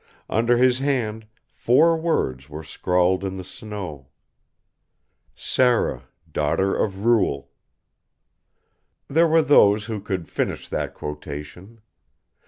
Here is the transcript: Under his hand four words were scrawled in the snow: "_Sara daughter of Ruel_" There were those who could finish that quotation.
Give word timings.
Under 0.31 0.57
his 0.57 0.79
hand 0.79 1.27
four 1.51 1.95
words 1.95 2.49
were 2.49 2.63
scrawled 2.63 3.23
in 3.23 3.37
the 3.37 3.43
snow: 3.43 4.07
"_Sara 5.37 6.05
daughter 6.33 6.75
of 6.75 7.05
Ruel_" 7.05 7.51
There 9.13 9.27
were 9.27 9.43
those 9.43 9.85
who 9.85 10.01
could 10.01 10.27
finish 10.27 10.67
that 10.69 10.95
quotation. 10.95 11.81